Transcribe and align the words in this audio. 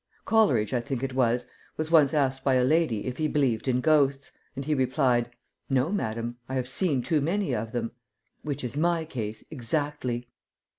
Coleridge, 0.25 0.73
I 0.73 0.81
think 0.81 1.03
it 1.03 1.13
was, 1.13 1.45
was 1.77 1.91
once 1.91 2.11
asked 2.11 2.43
by 2.43 2.55
a 2.55 2.63
lady 2.63 3.05
if 3.05 3.17
he 3.17 3.27
believed 3.27 3.67
in 3.67 3.81
ghosts, 3.81 4.31
and 4.55 4.65
he 4.65 4.73
replied, 4.73 5.29
"No, 5.69 5.91
madame; 5.91 6.37
I 6.49 6.55
have 6.55 6.67
seen 6.67 7.03
too 7.03 7.21
many 7.21 7.53
of 7.53 7.71
them." 7.71 7.91
Which 8.41 8.63
is 8.63 8.75
my 8.75 9.05
case 9.05 9.43
exactly. 9.51 10.27